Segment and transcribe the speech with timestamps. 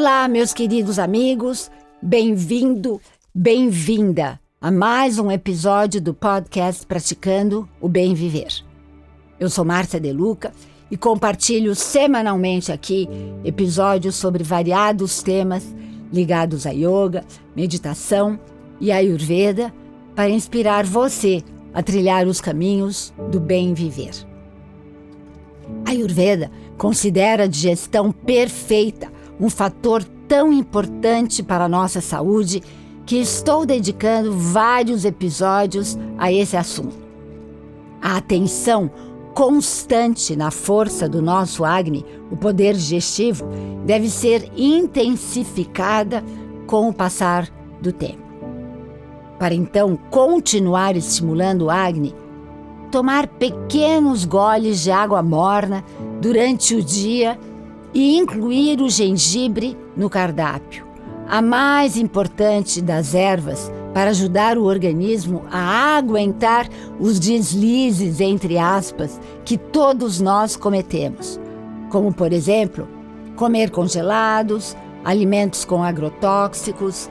[0.00, 3.00] Olá, meus queridos amigos, bem-vindo,
[3.34, 8.64] bem-vinda a mais um episódio do podcast Praticando o Bem Viver.
[9.40, 10.52] Eu sou Márcia Deluca
[10.88, 13.08] e compartilho semanalmente aqui
[13.42, 15.66] episódios sobre variados temas
[16.12, 17.24] ligados a yoga,
[17.56, 18.38] meditação
[18.80, 19.74] e ayurveda
[20.14, 21.42] para inspirar você
[21.74, 24.12] a trilhar os caminhos do bem viver.
[25.84, 32.62] A Ayurveda considera a digestão perfeita um fator tão importante para a nossa saúde
[33.06, 36.96] que estou dedicando vários episódios a esse assunto.
[38.02, 38.90] A atenção
[39.34, 43.46] constante na força do nosso Agni, o poder digestivo,
[43.86, 46.22] deve ser intensificada
[46.66, 47.48] com o passar
[47.80, 48.28] do tempo.
[49.38, 52.14] Para então continuar estimulando o Agni,
[52.90, 55.84] tomar pequenos goles de água morna
[56.20, 57.38] durante o dia
[57.92, 60.86] e incluir o gengibre no cardápio,
[61.28, 66.68] a mais importante das ervas para ajudar o organismo a aguentar
[67.00, 71.40] os deslizes, entre aspas, que todos nós cometemos,
[71.90, 72.86] como, por exemplo,
[73.34, 77.10] comer congelados, alimentos com agrotóxicos,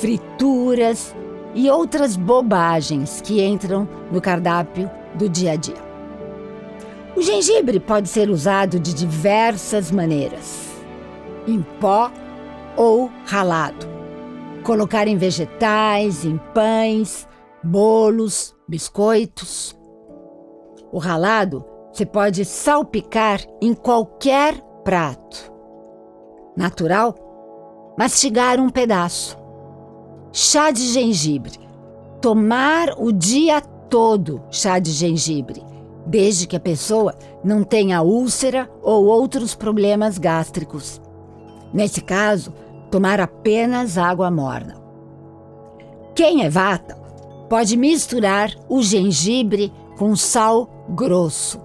[0.00, 1.14] frituras
[1.54, 5.85] e outras bobagens que entram no cardápio do dia a dia.
[7.16, 10.68] O gengibre pode ser usado de diversas maneiras:
[11.46, 12.12] em pó
[12.76, 13.86] ou ralado.
[14.62, 17.26] Colocar em vegetais, em pães,
[17.64, 19.74] bolos, biscoitos.
[20.92, 25.50] O ralado você pode salpicar em qualquer prato.
[26.54, 27.14] Natural,
[27.98, 29.38] mastigar um pedaço.
[30.32, 31.58] Chá de gengibre.
[32.20, 35.75] Tomar o dia todo chá de gengibre
[36.06, 41.00] desde que a pessoa não tenha úlcera ou outros problemas gástricos.
[41.74, 42.52] Nesse caso,
[42.90, 44.76] tomar apenas água morna.
[46.14, 46.96] Quem é vata
[47.48, 51.60] pode misturar o gengibre com sal grosso.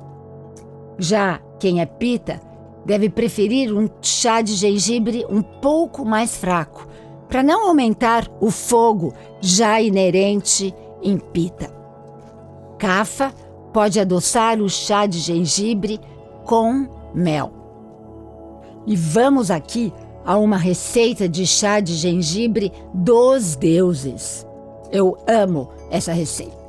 [0.97, 2.41] Já quem é pita
[2.85, 6.87] deve preferir um chá de gengibre um pouco mais fraco,
[7.27, 11.71] para não aumentar o fogo já inerente em pita.
[12.77, 13.33] Cafa
[13.73, 15.99] pode adoçar o chá de gengibre
[16.45, 17.51] com mel.
[18.85, 19.93] E vamos aqui
[20.25, 24.45] a uma receita de chá de gengibre dos deuses.
[24.91, 26.61] Eu amo essa receita.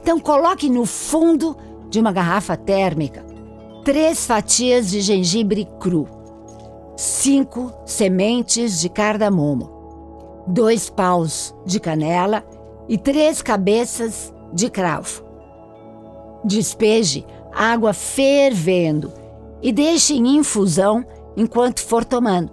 [0.00, 1.56] Então coloque no fundo
[1.88, 3.24] de uma garrafa térmica
[3.84, 6.06] três fatias de gengibre cru,
[6.96, 12.44] cinco sementes de cardamomo, dois paus de canela
[12.88, 15.27] e três cabeças de cravo.
[16.48, 19.12] Despeje água fervendo
[19.60, 21.04] e deixe em infusão
[21.36, 22.50] enquanto for tomando.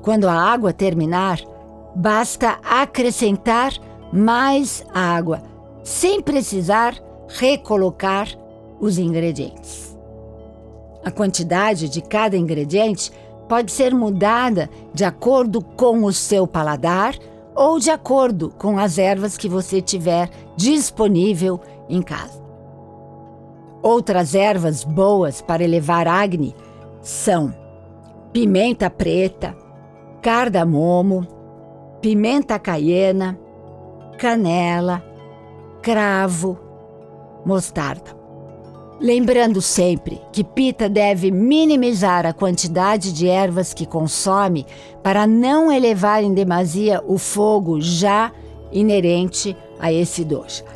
[0.00, 1.38] Quando a água terminar,
[1.94, 3.74] basta acrescentar
[4.10, 5.42] mais água,
[5.84, 6.94] sem precisar
[7.28, 8.28] recolocar
[8.80, 9.94] os ingredientes.
[11.04, 13.12] A quantidade de cada ingrediente
[13.46, 17.14] pode ser mudada de acordo com o seu paladar
[17.54, 22.45] ou de acordo com as ervas que você tiver disponível em casa.
[23.86, 26.56] Outras ervas boas para elevar Agni
[27.00, 27.54] são
[28.32, 29.56] pimenta preta,
[30.20, 31.24] cardamomo,
[32.00, 33.38] pimenta caiena,
[34.18, 35.04] canela,
[35.82, 36.58] cravo,
[37.44, 38.10] mostarda.
[38.98, 44.66] Lembrando sempre que Pita deve minimizar a quantidade de ervas que consome
[45.00, 48.32] para não elevar em demasia o fogo já
[48.72, 50.75] inerente a esse doxa.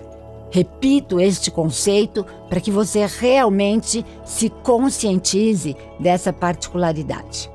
[0.50, 7.50] Repito este conceito para que você realmente se conscientize dessa particularidade.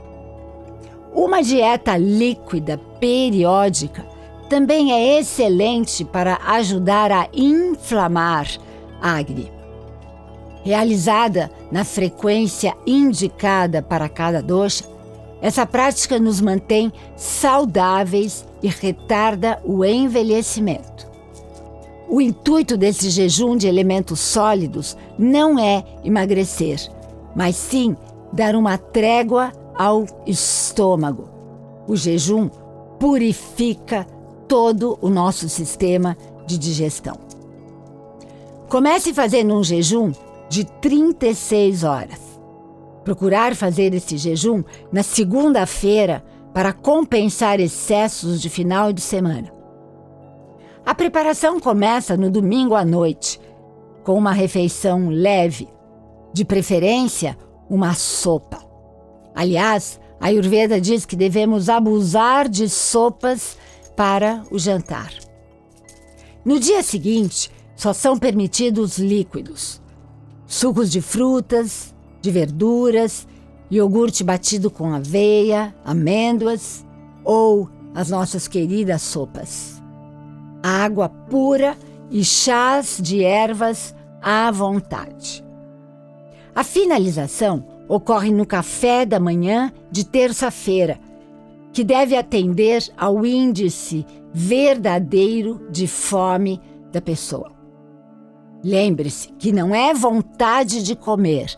[1.14, 4.06] Uma dieta líquida periódica
[4.50, 8.48] também é excelente para ajudar a inflamar
[9.02, 9.52] a Agni.
[10.64, 14.86] Realizada na frequência indicada para cada dosha,
[15.42, 21.15] essa prática nos mantém saudáveis e retarda o envelhecimento.
[22.08, 26.80] O intuito desse jejum de elementos sólidos não é emagrecer,
[27.36, 27.96] mas sim
[28.32, 31.30] dar uma trégua ao estômago.
[31.88, 32.50] O jejum
[33.00, 34.06] purifica
[34.48, 36.16] todo o nosso sistema
[36.46, 37.18] de digestão.
[38.70, 40.12] Comece fazendo um jejum
[40.50, 42.20] de 36 horas.
[43.04, 46.24] Procurar fazer esse jejum na segunda-feira
[46.54, 49.55] para compensar excessos de final de semana.
[50.86, 53.42] A preparação começa no domingo à noite,
[54.04, 55.68] com uma refeição leve,
[56.32, 57.36] de preferência,
[57.68, 58.64] uma sopa.
[59.34, 63.58] Aliás, A Ayurveda diz que devemos abusar de sopas
[63.96, 65.12] para o jantar.
[66.44, 69.82] No dia seguinte, só são permitidos líquidos:
[70.46, 73.28] sucos de frutas, de verduras,
[73.70, 76.86] iogurte batido com aveia, amêndoas
[77.24, 79.75] ou as nossas queridas sopas.
[80.68, 81.78] Água pura
[82.10, 85.46] e chás de ervas à vontade.
[86.56, 91.00] A finalização ocorre no café da manhã de terça-feira,
[91.72, 96.60] que deve atender ao índice verdadeiro de fome
[96.92, 97.52] da pessoa.
[98.64, 101.56] Lembre-se que não é vontade de comer.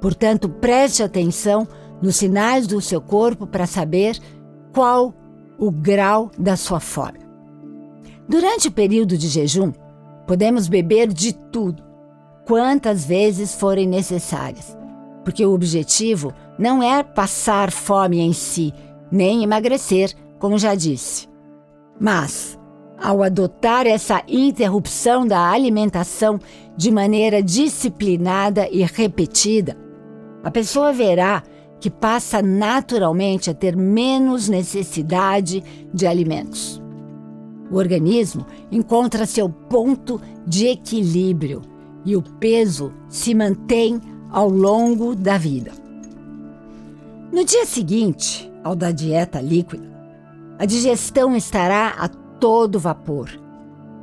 [0.00, 1.68] Portanto, preste atenção
[2.00, 4.18] nos sinais do seu corpo para saber
[4.72, 5.12] qual
[5.58, 7.23] o grau da sua fome.
[8.28, 9.72] Durante o período de jejum,
[10.26, 11.82] podemos beber de tudo,
[12.46, 14.76] quantas vezes forem necessárias,
[15.24, 18.72] porque o objetivo não é passar fome em si,
[19.10, 21.28] nem emagrecer, como já disse.
[22.00, 22.58] Mas,
[23.00, 26.38] ao adotar essa interrupção da alimentação
[26.76, 29.76] de maneira disciplinada e repetida,
[30.42, 31.42] a pessoa verá
[31.78, 35.62] que passa naturalmente a ter menos necessidade
[35.92, 36.83] de alimentos.
[37.70, 41.62] O organismo encontra seu ponto de equilíbrio
[42.04, 44.00] e o peso se mantém
[44.30, 45.72] ao longo da vida.
[47.32, 49.92] No dia seguinte ao da dieta líquida,
[50.58, 53.30] a digestão estará a todo vapor,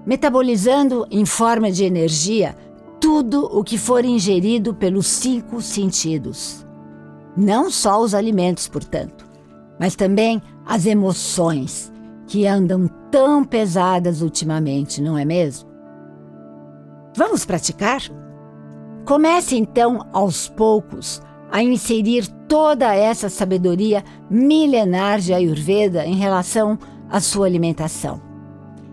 [0.05, 2.55] metabolizando em forma de energia
[2.99, 6.65] tudo o que for ingerido pelos cinco sentidos.
[7.35, 9.25] Não só os alimentos, portanto,
[9.79, 11.90] mas também as emoções,
[12.31, 15.69] que andam tão pesadas ultimamente, não é mesmo?
[17.13, 18.01] Vamos praticar?
[19.05, 26.79] Comece então aos poucos a inserir toda essa sabedoria milenar de Ayurveda em relação
[27.09, 28.21] à sua alimentação.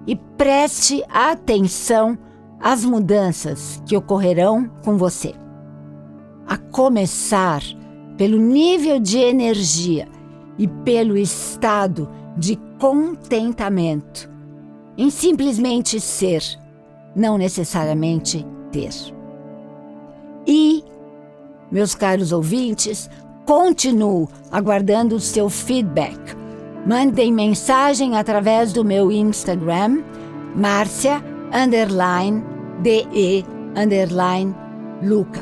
[0.05, 2.19] E preste atenção
[2.59, 5.33] às mudanças que ocorrerão com você.
[6.45, 7.63] A começar
[8.17, 10.09] pelo nível de energia
[10.59, 14.31] e pelo estado de contentamento
[14.97, 16.43] em simplesmente ser,
[17.15, 18.91] não necessariamente ter.
[20.47, 20.83] E,
[21.71, 23.09] meus caros ouvintes,
[23.45, 26.19] continuo aguardando o seu feedback.
[26.87, 30.03] Mandem mensagem através do meu Instagram,
[30.57, 31.23] Márcia
[31.53, 32.43] underline
[32.83, 33.45] DE
[33.77, 34.55] underline
[35.03, 35.41] Luca.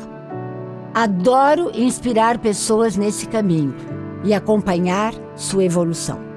[0.95, 3.75] Adoro inspirar pessoas nesse caminho
[4.25, 6.36] e acompanhar sua evolução.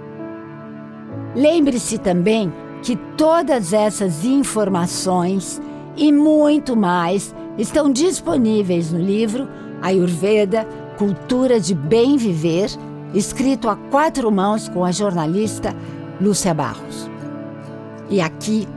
[1.36, 5.62] Lembre-se também que todas essas informações
[5.96, 9.48] e muito mais estão disponíveis no livro
[9.82, 10.66] Ayurveda
[10.98, 12.70] Cultura de Bem Viver,
[13.14, 15.76] escrito a quatro mãos com a jornalista
[16.20, 17.10] Lúcia Barros.
[18.10, 18.68] E aqui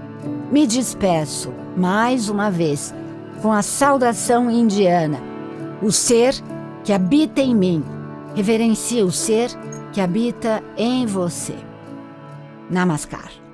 [0.50, 2.94] me despeço mais uma vez
[3.40, 5.18] com a saudação indiana:
[5.82, 6.34] o ser
[6.84, 7.84] que habita em mim
[8.34, 9.50] reverencia o ser
[9.92, 11.71] que habita em você.
[12.72, 13.51] Namaskar.